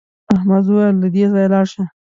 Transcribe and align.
احمد 0.35 0.63
وویل 0.67 0.95
له 1.03 1.07
دې 1.13 1.23
ځایه 1.31 1.49
لاړ 1.53 1.65
شه. 1.73 1.83